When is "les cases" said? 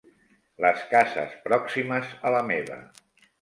0.65-1.35